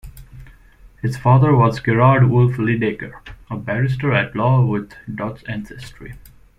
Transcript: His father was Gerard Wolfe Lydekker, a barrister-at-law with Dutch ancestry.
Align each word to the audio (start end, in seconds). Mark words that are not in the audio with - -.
His 1.03 1.15
father 1.15 1.55
was 1.55 1.79
Gerard 1.79 2.27
Wolfe 2.31 2.57
Lydekker, 2.57 3.13
a 3.51 3.55
barrister-at-law 3.55 4.65
with 4.65 4.93
Dutch 5.13 5.43
ancestry. 5.47 6.15